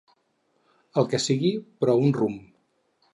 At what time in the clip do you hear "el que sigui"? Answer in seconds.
1.01-1.51